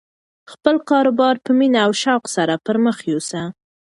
خپل 0.51 0.75
کاروبار 0.89 1.35
په 1.45 1.51
مینه 1.57 1.79
او 1.85 1.91
شوق 2.03 2.23
سره 2.35 2.53
پرمخ 2.65 2.97
یوسه. 3.11 3.41